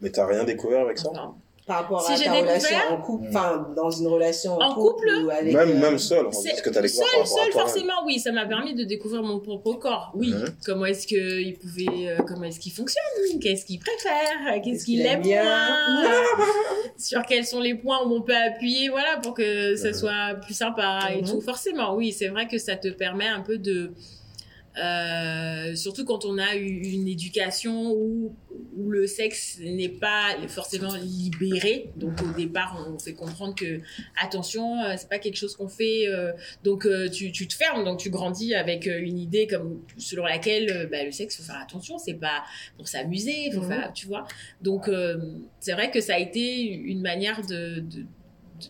[0.02, 1.10] Mais t'as rien découvert avec ça?
[1.12, 4.62] enfin, Par rapport Si à ta découvert- relation en couple, enfin, dans une relation en,
[4.70, 7.52] En couple ou avec, Même, euh, même seul, parce que t'as découvert par Seul, seul,
[7.52, 8.20] forcément, oui.
[8.20, 10.12] Ça m'a permis de découvrir mon propre corps.
[10.16, 10.32] Oui.
[10.34, 10.46] Mhm.
[10.66, 13.40] Comment est-ce que il pouvait, euh, comment est-ce qu'il fonctionne?
[13.42, 14.62] Qu'est-ce qu'il préfère?
[14.64, 15.44] Qu'est-ce qu'il qu'il aime bien?
[15.44, 16.04] moins?
[16.98, 19.94] Sur quels sont les points où on peut appuyer, voilà, pour que ça Mhm.
[19.94, 21.28] soit plus sympa et Mhm.
[21.28, 21.42] tout.
[21.42, 22.14] Forcément, oui.
[22.14, 23.92] C'est vrai que ça te permet un peu de,
[24.80, 28.36] euh, surtout quand on a eu une éducation où,
[28.76, 31.90] où le sexe n'est pas forcément libéré.
[31.96, 33.80] Donc au départ, on fait comprendre que
[34.22, 36.08] attention, euh, c'est pas quelque chose qu'on fait.
[36.08, 36.32] euh,
[36.64, 41.04] donc tu, tu te fermes, donc tu grandis avec une idée comme selon laquelle bah,
[41.04, 42.44] le sexe faut faire attention, c'est pas
[42.78, 43.68] pour s'amuser, faut Mhm.
[43.68, 44.28] faire, tu vois.
[44.62, 45.18] Donc euh,
[45.60, 48.06] c'est vrai que ça a été une manière de de-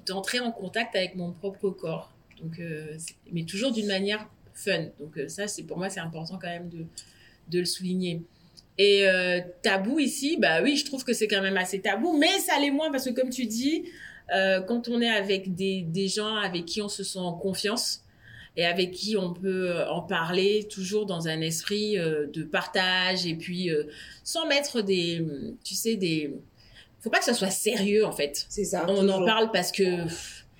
[0.05, 2.13] d'entrer en contact avec mon propre corps.
[2.41, 2.97] Donc euh,
[3.31, 4.87] mais toujours d'une manière fun.
[4.99, 6.85] Donc euh, ça, c'est pour moi, c'est important quand même de,
[7.49, 8.21] de le souligner.
[8.77, 12.39] Et euh, tabou ici, bah oui, je trouve que c'est quand même assez tabou, mais
[12.39, 13.85] ça l'est moins parce que comme tu dis,
[14.35, 18.03] euh, quand on est avec des, des gens avec qui on se sent en confiance
[18.55, 23.35] et avec qui on peut en parler toujours dans un esprit euh, de partage et
[23.35, 23.69] puis
[24.23, 25.25] sans mettre des,
[25.63, 26.35] tu sais, des...
[26.99, 28.85] Faut pas que ça soit sérieux en fait C'est ça.
[28.87, 29.83] on en parle parce que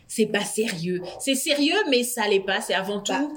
[0.08, 1.02] c'est pas sérieux.
[1.20, 2.62] C'est sérieux, mais ça l'est pas.
[2.62, 3.12] C'est avant tout.
[3.12, 3.28] Bah,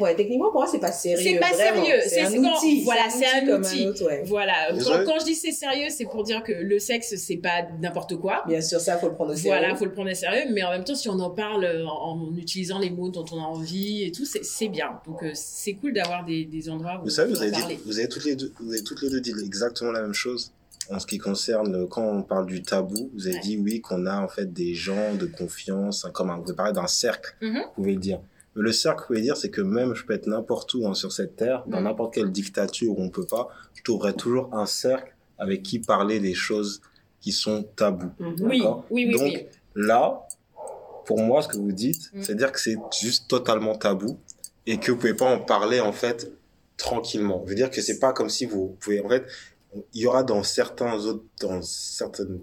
[0.00, 1.22] Ouais, techniquement, pour moi, c'est pas sérieux.
[1.32, 1.84] C'est pas vraiment.
[1.84, 2.84] sérieux, C'est un quand- outil.
[2.84, 3.86] voilà, c'est un comme outil.
[3.86, 4.22] autre, ouais.
[4.24, 4.68] Voilà.
[4.82, 8.16] Quand, quand je dis c'est sérieux, c'est pour dire que le sexe, c'est pas n'importe
[8.16, 8.42] quoi.
[8.48, 9.58] Bien sûr, ça, faut le prendre au sérieux.
[9.58, 11.86] Voilà, faut le prendre au sérieux, mais en même temps, si on en parle euh,
[11.86, 15.00] en, en utilisant les mots dont on a envie et tout, c'est c'est bien.
[15.06, 17.74] Donc, euh, c'est cool d'avoir des, des endroits où Vous savez, on vous peut avez,
[17.74, 20.14] dit- vous, avez toutes les deux, vous avez toutes les deux dit exactement la même
[20.14, 20.52] chose
[20.90, 23.10] en ce qui concerne le- quand on parle du tabou.
[23.14, 23.42] Vous avez Ouais.
[23.42, 26.56] dit oui qu'on a en fait des gens de confiance, hein, comme un- vous pouvez
[26.56, 27.58] parler d'un cercle, Mhm.
[27.58, 28.20] vous pouvez le dire.
[28.58, 30.94] Mais le cercle, vous pouvez dire, c'est que même je peux être n'importe où hein,
[30.94, 31.84] sur cette terre, dans Mhm.
[31.84, 36.18] n'importe quelle dictature où on peut pas, je trouverai toujours un cercle avec qui parler
[36.20, 36.80] des choses
[37.20, 38.10] qui sont tabous.
[38.18, 38.36] Mhm.
[38.40, 39.46] Oui, oui, oui, Donc, oui.
[39.76, 40.26] Là,
[41.06, 42.22] pour moi, ce que vous dites, Mm.
[42.22, 44.18] c'est dire que c'est juste totalement tabou
[44.66, 46.30] et que vous pouvez pas en parler en fait
[46.76, 47.42] tranquillement.
[47.44, 49.24] Je veux dire que c'est pas comme si vous pouvez en fait
[49.94, 52.40] il y aura dans certains autres dans certaines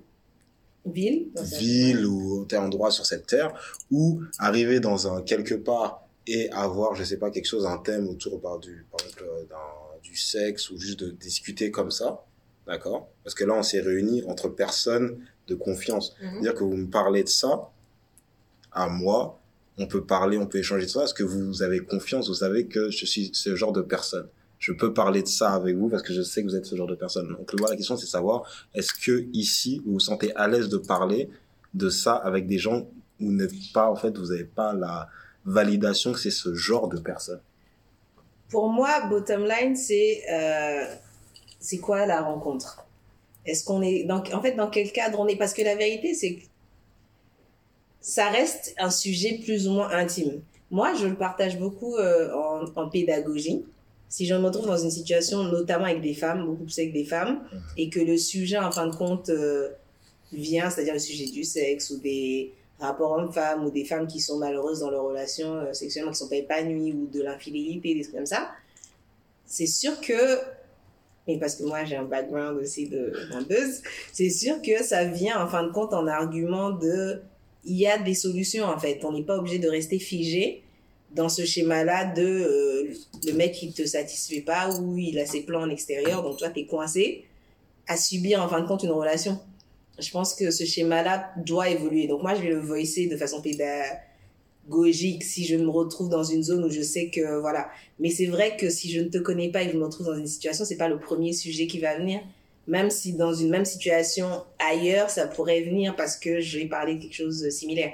[0.85, 1.29] Ville.
[1.33, 1.57] dans ça.
[1.57, 3.53] villes ou endroits sur cette terre
[3.89, 8.07] où arriver dans un quelque part et avoir je sais pas quelque chose un thème
[8.07, 12.23] autour par du par exemple euh, du sexe ou juste de discuter comme ça
[12.67, 13.09] d'accord?
[13.23, 16.29] Parce que là on s'est réunis entre personnes de confiance Mhm.
[16.31, 17.69] c'est-à-dire que vous me parlez de ça
[18.71, 19.39] à moi,
[19.77, 21.03] on peut parler, on peut échanger de ça.
[21.03, 24.27] Est-ce que vous avez confiance Vous savez que je suis ce genre de personne.
[24.59, 26.75] Je peux parler de ça avec vous parce que je sais que vous êtes ce
[26.75, 27.27] genre de personne.
[27.29, 30.77] Donc voilà, la question c'est savoir est-ce que ici vous vous sentez à l'aise de
[30.77, 31.29] parler
[31.73, 32.81] de ça avec des gens
[33.19, 33.89] où vous n'êtes pas?
[33.89, 35.07] En fait, vous n'avez pas la
[35.45, 37.39] validation que c'est ce genre de personne.
[38.49, 40.85] Pour moi, bottom line, c'est euh,
[41.59, 42.85] c'est quoi la rencontre?
[43.45, 45.35] Est-ce qu'on est dans en fait dans quel cadre on est?
[45.35, 46.41] Parce que la vérité, c'est que
[48.01, 50.41] ça reste un sujet plus ou moins intime.
[50.71, 53.63] Moi, je le partage beaucoup euh, en, en pédagogie.
[54.09, 57.05] Si je me retrouve dans une situation, notamment avec des femmes, beaucoup plus avec des
[57.05, 57.61] femmes, Mhm.
[57.77, 59.69] et que le sujet, en fin de compte, euh,
[60.31, 64.37] vient, c'est-à-dire le sujet du sexe ou des rapports hommes-femmes ou des femmes qui sont
[64.37, 68.15] malheureuses dans leurs relations euh, sexuellement, qui sont pas épanouies ou de l'infidélité, des trucs
[68.15, 68.51] comme ça,
[69.45, 70.39] c'est sûr que,
[71.27, 75.41] mais parce que moi j'ai un background aussi de vendeuse, c'est sûr que ça vient
[75.43, 77.21] en fin de compte en argument de,
[77.63, 80.61] il y a des solutions en fait, on n'est pas obligé de rester figé
[81.11, 82.93] dans ce schéma-là de euh,
[83.25, 86.49] le mec il te satisfait pas ou il a ses plans en extérieur, donc toi
[86.49, 87.23] t'es coincé
[87.87, 89.39] à subir en fin de compte une relation.
[89.99, 92.07] Je pense que ce schéma-là doit évoluer.
[92.07, 96.43] Donc moi je vais le voicer de façon pédagogique si je me retrouve dans une
[96.43, 97.69] zone où je sais que voilà.
[97.99, 100.07] Mais c'est vrai que si je ne te connais pas et que je me retrouve
[100.07, 102.19] dans une situation, c'est pas le premier sujet qui va venir.
[102.67, 104.27] Même si dans une même situation
[104.59, 107.91] ailleurs, ça pourrait venir parce que je vais parler de quelque chose de similaire.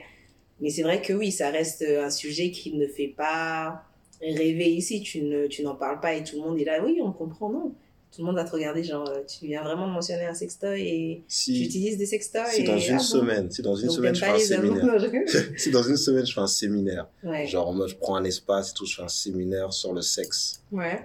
[0.62, 3.84] Mais c'est vrai que oui, ça reste un sujet qui ne fait pas
[4.22, 5.02] rêver ici.
[5.02, 6.84] Tu ne, tu n'en parles pas et tout le monde est là.
[6.84, 7.74] Oui, on comprend, non.
[8.14, 10.82] Tout le monde va te regarder, genre, euh, tu viens vraiment de mentionner un sextoy
[10.82, 12.46] et Si, j'utilise des sextoys.
[12.52, 13.04] si dans et, une ah bon.
[13.04, 15.02] semaine, si dans une Donc, semaine je fais un séminaire,
[15.58, 17.48] si dans une semaine je fais un séminaire, ouais.
[17.48, 20.02] genre en mode je prends un espace et tout, je fais un séminaire sur le
[20.02, 21.02] sexe, ouais.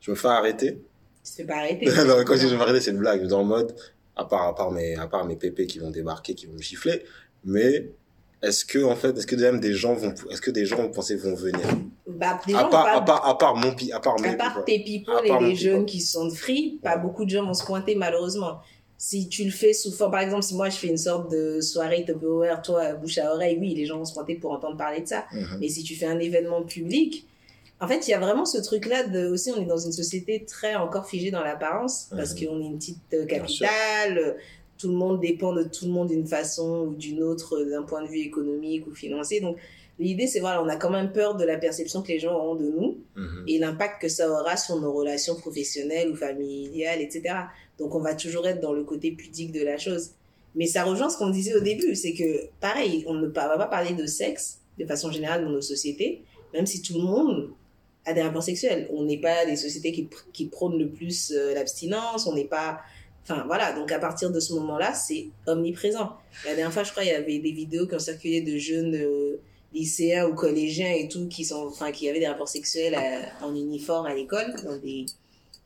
[0.00, 0.78] je me fais arrêter.
[1.24, 1.86] Tu te fais pas arrêter.
[1.86, 3.26] non, quand je dis je vais m'arrêter, c'est une blague.
[3.26, 3.74] Dans le mode,
[4.16, 6.62] à part, à part mes, à part mes pépés qui vont débarquer, qui vont me
[6.62, 7.02] gifler.
[7.44, 7.90] Mais,
[8.42, 10.90] est-ce que, en fait, est-ce que même des gens vont, est-ce que des gens, vous
[10.90, 11.60] pensez, vont venir?
[12.06, 14.34] Bah, des À part, pas- à part, à part mon pi, à part mes, À
[14.34, 17.54] part tes people et les jeunes qui sont de free, pas beaucoup de gens vont
[17.54, 18.58] se pointer malheureusement.
[18.98, 21.60] Si tu le fais sous forme, par exemple, si moi je fais une sorte de
[21.62, 24.76] soirée top hour, toi, bouche à oreille, oui, les gens vont se pointer pour entendre
[24.76, 25.24] parler de ça.
[25.32, 25.58] Mhm.
[25.60, 27.26] Mais si tu fais un événement public,
[27.80, 30.44] en fait, il y a vraiment ce truc-là de, aussi, on est dans une société
[30.44, 32.38] très encore figée dans l'apparence, parce Mhm.
[32.46, 34.36] qu'on est une petite euh, capitale,
[34.80, 37.82] tout le monde dépend de tout le monde d'une façon ou d'une autre, euh, d'un
[37.82, 39.40] point de vue économique ou financier.
[39.40, 39.56] Donc,
[39.98, 42.54] l'idée, c'est voilà, on a quand même peur de la perception que les gens auront
[42.54, 43.44] de nous Mhm.
[43.48, 47.34] et l'impact que ça aura sur nos relations professionnelles ou familiales, etc.
[47.78, 50.12] Donc on va toujours être dans le côté pudique de la chose.
[50.54, 53.66] Mais ça rejoint ce qu'on disait au début, c'est que pareil, on ne va pas
[53.66, 56.22] parler de sexe de façon générale dans nos sociétés,
[56.54, 57.50] même si tout le monde
[58.06, 58.88] a des rapports sexuels.
[58.92, 62.80] On n'est pas des sociétés qui, qui prônent le plus euh, l'abstinence, on n'est pas...
[63.30, 66.10] Enfin voilà, donc à partir de ce moment-là, c'est omniprésent.
[66.44, 68.94] La dernière fois, je crois, il y avait des vidéos qui ont circulé de jeunes
[68.96, 69.36] euh,
[69.72, 73.54] lycéens ou collégiens et tout qui sont enfin qui avaient des rapports sexuels à- en
[73.54, 74.52] uniforme à l'école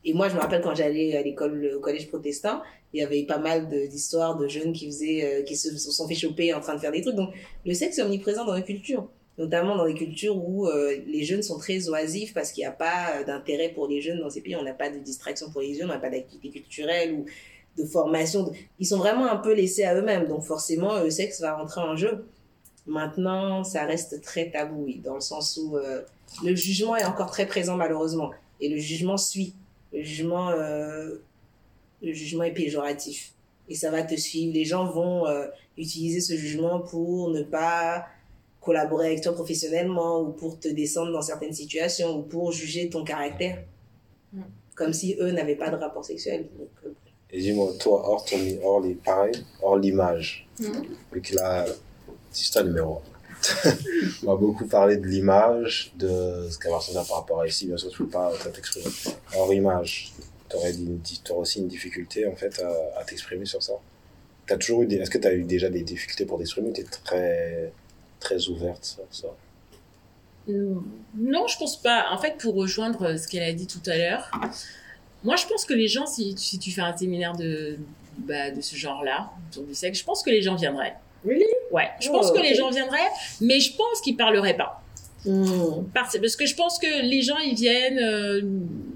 [0.07, 2.61] et moi je me rappelle quand j'allais à l'école au collège protestant
[2.93, 6.07] il y avait pas mal de- d'histoires de jeunes qui faisaient euh, qui se, sont
[6.07, 7.31] fait choper en train de faire des trucs donc
[7.65, 11.41] le sexe est omniprésent dans les cultures notamment dans des cultures où euh, les jeunes
[11.41, 14.55] sont très oisifs parce qu'il n'y a pas d'intérêt pour les jeunes dans ces pays
[14.55, 17.25] on n'a pas de distraction pour les jeunes on n'a pas d'activité culturelle ou
[17.77, 21.55] de formation ils sont vraiment un peu laissés à eux-mêmes donc forcément le sexe va
[21.55, 22.25] rentrer en jeu
[22.87, 26.01] Maintenant, ça reste très tabou, oui, dans le sens où euh,
[26.43, 28.31] le jugement est encore très présent malheureusement.
[28.61, 29.55] Et le jugement suit.
[29.91, 31.15] Le jugement, euh,
[32.01, 33.33] le jugement est péjoratif.
[33.69, 34.53] Et ça va te suivre.
[34.53, 38.05] Les gens vont euh, utiliser ce jugement pour ne pas
[38.61, 43.03] collaborer avec toi professionnellement ou pour te descendre dans certaines situations ou pour juger ton
[43.03, 43.63] caractère.
[44.31, 44.41] Mm.
[44.75, 46.47] Comme si eux n'avaient pas de rapport sexuel.
[46.59, 46.93] Donc,
[47.37, 50.47] Et dis-moi, toi, hors ton, hors les, pareil, hors l'image.
[50.59, 50.85] Mhm.
[51.11, 51.65] Vu que là,
[52.31, 53.01] c'est toi numéro un.
[54.23, 57.67] On va beaucoup parlé de l'image, de ce qu'elle va ressentir par rapport à ici.
[57.67, 58.85] Bien sûr, tu peux pas t'exprimer.
[59.35, 60.13] Hors image,
[60.47, 63.73] t'aurais une- t'aurais aussi une difficulté, en fait, à, à t'exprimer sur ça.
[64.47, 66.71] T'as toujours eu des, est-ce que t'as eu déjà des difficultés pour t'exprimer?
[66.71, 67.73] T'es très,
[68.21, 69.27] très ouverte sur ça?
[70.47, 72.05] Non, je pense pas.
[72.11, 74.31] En fait, pour rejoindre ce qu'elle a dit tout à l'heure,
[75.25, 77.77] moi, je pense que les gens, si, si tu fais un séminaire de,
[78.19, 80.95] bah, de ce genre-là, autour du sexe, je pense que les gens viendraient.
[81.25, 81.43] Really?
[81.71, 82.43] Ouais, je Oh, pense que ok.
[82.43, 83.09] les gens viendraient,
[83.41, 84.81] mais je pense qu'ils parleraient pas.
[85.25, 85.85] hmm.
[85.93, 88.41] Parce, parce que je pense que les gens, ils viennent euh,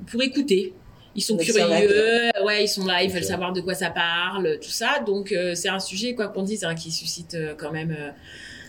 [0.09, 0.73] pour écouter.
[1.15, 4.69] Ils sont curieux, ouais, ils sont là, ils veulent savoir de quoi ça parle, tout
[4.69, 4.99] ça.
[5.05, 8.11] Donc, euh, c'est un sujet, quoi qu'on dise, hein, qui suscite euh, quand même euh,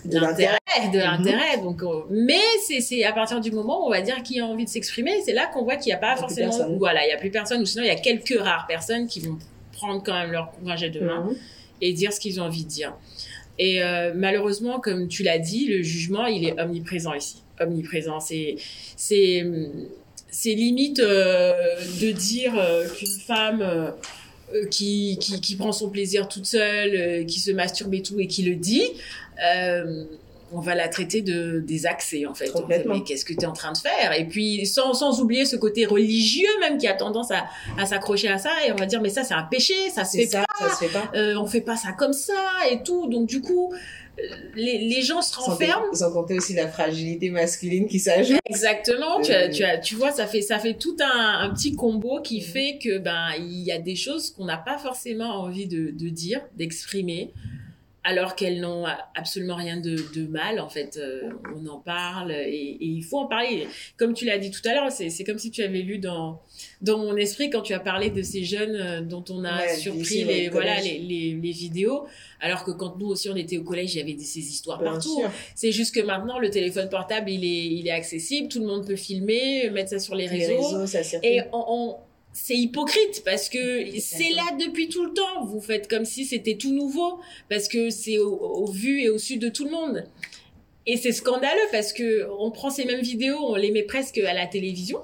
[0.05, 0.59] De l'intérêt.
[0.93, 1.59] de l'intérêt.
[1.63, 2.39] Donc, mais
[2.81, 5.33] c'est, à partir du moment où on va dire qui a envie de s'exprimer, c'est
[5.33, 7.31] là qu'on voit qu'il n'y a pas y a forcément, voilà, il y a plus
[7.31, 9.39] personne, ou sinon il y a quelques rares personnes qui vont
[9.73, 11.37] prendre quand même leur courage à deux mains Mhm.
[11.83, 12.95] et dire ce qu'ils ont envie de dire.
[13.59, 17.43] Et euh, malheureusement, comme tu l'as dit, le jugement, il est omniprésent ici.
[17.61, 18.21] Omniprésent.
[18.21, 18.57] C'est,
[18.97, 19.45] c'est,
[20.31, 21.53] c'est limite euh,
[22.01, 23.93] de dire euh, qu'une femme
[24.71, 28.43] qui, qui, qui prend son plaisir toute seule, qui se masturbe et tout, et qui
[28.43, 28.83] le dit,
[29.45, 30.05] euh,
[30.53, 32.51] on va la traiter de des accès en fait.
[32.51, 32.95] Complètement.
[32.95, 34.13] Mais qu'est-ce que tu es en train de faire?
[34.19, 37.45] Et puis sans, sans oublier ce côté religieux même qui a tendance à,
[37.79, 40.17] à s'accrocher à ça et on va dire mais ça c'est un péché, ça se
[40.17, 40.69] fait ça, pas.
[40.69, 41.09] ça se fait pas.
[41.15, 42.33] Euh, on fait pas ça comme ça
[42.69, 43.07] et tout.
[43.09, 43.73] Donc du coup,
[44.19, 44.23] euh,
[44.57, 45.95] les, les gens se Sans, renferment.
[45.95, 48.41] sans compter aussi la fragilité masculine qui s'ajoute.
[48.47, 51.51] Exactement, tu, Euh, as, tu, as, tu vois, ça fait, ça fait tout un, un
[51.55, 55.31] petit combo qui fait que ben il y a des choses qu'on n'a pas forcément
[55.43, 57.33] envie de, de dire, d'exprimer,
[58.03, 60.59] alors qu'elles n'ont absolument rien de, de mal.
[60.59, 63.67] En fait, Euh, on en parle et, et il faut en parler.
[63.99, 66.41] Comme tu l'as dit tout à l'heure, c'est c'est comme si tu avais lu dans
[66.81, 69.77] dans mon esprit quand tu as parlé de ces jeunes euh, dont on a Ouais,
[69.77, 72.07] surpris les le voilà les, les, les vidéos,
[72.41, 74.81] alors que quand nous aussi on était au collège, il y avait des, ces histoires
[74.81, 75.23] Bien partout.
[75.55, 78.87] C'est juste que maintenant, le téléphone portable, il est, il est accessible, tout le monde
[78.87, 80.57] peut filmer, mettre ça sur les Les réseaux.
[80.79, 81.01] réseaux, ça.
[81.23, 81.97] Et on, on-
[82.33, 85.45] c'est hypocrite parce que c'est là depuis tout le temps.
[85.45, 89.19] Vous faites comme si c'était tout nouveau parce que c'est au, au vu et au
[89.19, 90.05] su de tout le monde.
[90.87, 94.33] Et c'est scandaleux parce que on prend ces mêmes vidéos, on les met presque à
[94.33, 95.01] la télévision.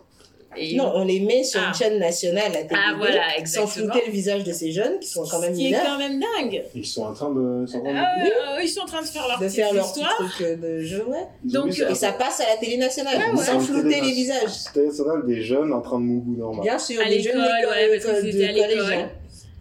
[0.59, 1.69] Et Non, on les met sur Ah.
[1.69, 3.67] une chaîne nationale à Ah, voilà, sans exactement.
[3.67, 5.99] flouter le visage de ces jeunes qui sont quand même ce qui est mineurs, quand
[5.99, 6.65] même dingue.
[6.75, 7.65] Ils sont en train de.
[7.67, 9.73] ils sont en train de- Euh, ils sont en train de faire leur de faire
[9.75, 10.15] leur histoire.
[10.17, 11.27] truc euh, de jeu, ouais.
[11.45, 11.79] Donc.
[11.79, 13.43] Et ça passe à la télé nationale, Ah ouais.
[13.45, 14.73] sans flouter télé les visages.
[14.73, 16.63] Télé nationale, des jeunes en train de mougou normal.
[16.63, 18.93] Bien sûr, À des jeunes ouais, parce que c'était à collège, l'école.
[18.93, 19.11] hein.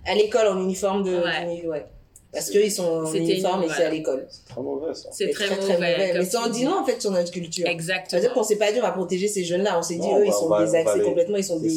[0.08, 1.16] À l'école, en uniforme de...
[1.18, 1.62] Ouais.
[1.64, 1.86] de- ouais.
[2.36, 4.28] Parce qu'ils sont en C'était uniforme et c'est à l'école.
[4.30, 5.10] C'est très mauvais ça.
[5.12, 5.74] C'est très, très, mauvais.
[5.74, 6.10] mauvais.
[6.12, 6.66] comme Mais ça en tu dit dis.
[6.66, 7.66] non, en fait, sur notre culture.
[7.68, 8.06] Exactement.
[8.10, 9.80] C'est-à-dire qu'on s'est pas dit on va protéger ces jeunes-là.
[9.80, 11.60] On s'est dit, Non, eux, bah, ils on sont va- désaxés les- complètement, ils sont
[11.60, 11.68] C'est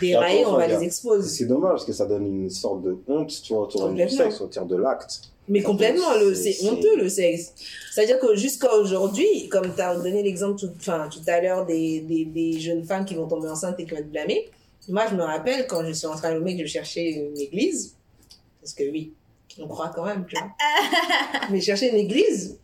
[0.00, 1.28] des, déraillés, on va les exposer.
[1.28, 4.40] C'est dommage parce que ça donne une sorte de honte, tu vois, autour du sexe,
[4.40, 5.20] autour de l'acte.
[5.48, 7.52] Mais complètement, le- C'est- c'est c'est- honteux le sexe.
[7.92, 12.00] C'est-à-dire que jusqu'à aujourd'hui, comme tu as donné l'exemple tout, enfin, tout à l'heure des,
[12.00, 14.48] des, des jeunes femmes qui vont tomber enceintes et qui vont être blâmées,
[14.88, 17.94] moi je me rappelle quand je suis rentrée à Lomé que je cherchais une église,
[18.62, 19.12] parce que oui,
[19.58, 20.50] on croit quand même, tu vois.
[21.50, 22.58] mais chercher une église,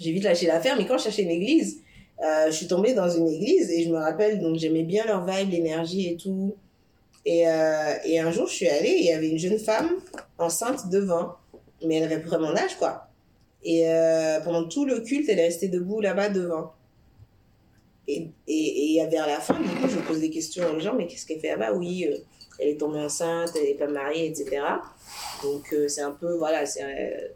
[0.00, 1.80] j'ai vite lâché l'affaire, mais quand je cherchais une église,
[2.22, 5.24] euh, je suis tombée dans une église et je me rappelle, donc j'aimais bien leur
[5.26, 6.54] vibe, l'énergie et tout.
[7.24, 9.90] Et, euh, et un jour, je suis allée il y avait une jeune femme
[10.38, 11.36] enceinte devant,
[11.84, 13.08] mais elle avait à peu près mon âge, quoi.
[13.64, 16.72] Et euh, pendant tout le culte, elle est restée debout là-bas devant.
[18.08, 21.06] Et, et, et vers la fin, du coup, je pose des questions aux gens, mais
[21.06, 21.72] qu'est-ce qu'elle fait là-bas?
[21.74, 22.08] Oui,
[22.58, 24.62] elle est tombée enceinte, elle n'est pas mariée, etc.
[25.42, 27.28] Donc, euh, c'est un peu, voilà, c'est euh,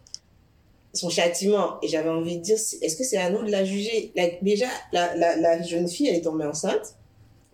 [0.93, 1.79] son châtiment.
[1.83, 4.13] Et j'avais envie de dire, est-ce que c'est à nous de la juger?
[4.43, 6.95] Déjà, la, la, jeune fille, elle est tombée enceinte.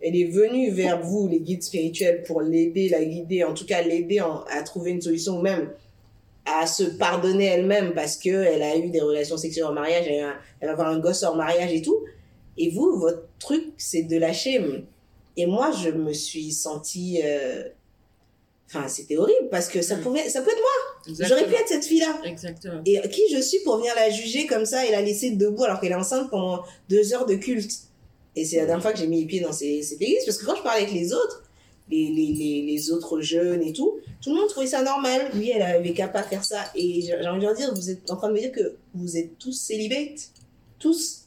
[0.01, 3.81] Elle est venue vers vous, les guides spirituels, pour l'aider, la guider, en tout cas
[3.81, 5.71] l'aider à trouver une solution, ou même
[6.45, 10.73] à se pardonner elle-même parce qu'elle a eu des relations sexuelles en mariage, elle va
[10.73, 12.03] avoir un gosse hors mariage et tout.
[12.57, 14.61] Et vous, votre truc, c'est de lâcher.
[15.37, 17.19] Et moi, je me suis sentie.
[17.23, 17.63] euh,
[18.75, 21.15] Enfin, c'était horrible parce que ça, pouvait, ça peut être moi.
[21.27, 22.21] J'aurais pu être cette fille-là.
[22.25, 22.81] Exactement.
[22.85, 25.79] Et qui je suis pour venir la juger comme ça et la laisser debout alors
[25.79, 27.71] qu'elle est enceinte pendant deux heures de culte
[28.35, 30.37] Et c'est la dernière fois que j'ai mis les pieds dans ces- cette église parce
[30.39, 31.43] que quand je parlais avec les autres,
[31.91, 35.29] les, les, les, les autres jeunes et tout, tout le monde trouvait ça normal.
[35.35, 36.63] Lui, elle avait qu'à pas faire ça.
[36.73, 38.75] Et j'ai j'ai envie de leur dire, vous êtes en train de me dire que
[38.95, 40.31] vous êtes tous célibates.
[40.79, 41.22] Tous.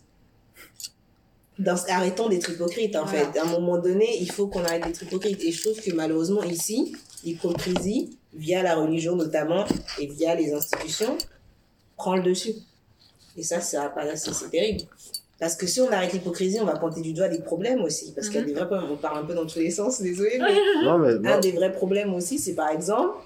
[1.59, 3.33] Dans, arrêtons d'être hypocrites en Voilà.
[3.33, 3.39] fait.
[3.39, 5.43] À un moment donné, il faut qu'on arrête d'être hypocrite.
[5.43, 9.65] Et je trouve que malheureusement ici, l'hypocrisie, via la religion notamment,
[9.99, 11.17] et via les institutions,
[11.97, 12.55] prend le dessus.
[13.39, 14.83] Et ça, ça c'est terrible.
[15.39, 18.13] Parce que si on arrête l'hypocrisie, on va pointer du doigt des problèmes aussi.
[18.15, 18.91] Parce qu'il y a des vrais problèmes.
[18.91, 20.39] On parle un peu dans tous les sens, désolé.
[20.39, 23.17] Mais Non, mais un des vrais problèmes aussi, c'est par exemple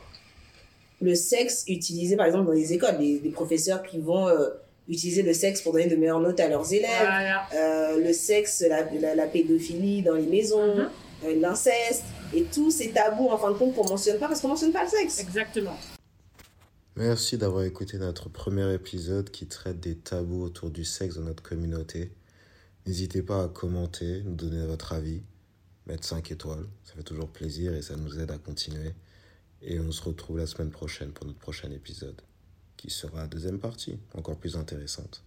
[1.02, 2.98] le sexe utilisé par exemple dans les écoles.
[2.98, 4.48] Des, des professeurs qui vont euh,
[4.90, 6.90] utiliser le sexe pour donner de meilleures notes à leurs élèves.
[7.00, 7.46] Voilà.
[7.54, 10.88] Euh, le sexe, la, la, la pédophilie dans les maisons, Mhm.
[11.24, 12.04] euh, l'inceste.
[12.34, 14.84] Et tous ces tabous, en fin de compte, qu'on mentionne pas parce qu'on mentionne pas
[14.84, 15.20] le sexe.
[15.20, 15.76] Exactement.
[16.96, 21.42] Merci d'avoir écouté notre premier épisode qui traite des tabous autour du sexe dans notre
[21.42, 22.12] communauté.
[22.86, 25.22] N'hésitez pas à commenter, nous donner votre avis,
[25.86, 28.92] mettre 5 étoiles, ça fait toujours plaisir et ça nous aide à continuer.
[29.62, 32.20] Et on se retrouve la semaine prochaine pour notre prochain épisode,
[32.80, 35.22] qui sera la deuxième partie, encore plus intéressante.